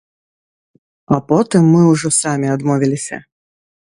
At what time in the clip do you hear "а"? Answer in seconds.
1.15-1.19